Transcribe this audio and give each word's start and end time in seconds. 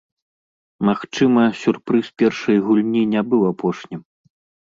Магчыма, 0.87 1.43
сюрпрыз 1.63 2.05
першай 2.21 2.57
гульні 2.69 3.03
не 3.13 3.21
быў 3.35 3.41
апошнім. 3.51 4.01